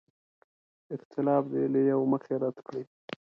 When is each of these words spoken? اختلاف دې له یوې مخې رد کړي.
اختلاف 0.95 1.43
دې 1.53 1.63
له 1.73 1.79
یوې 1.89 2.07
مخې 2.13 2.33
رد 2.43 2.57
کړي. 2.67 2.83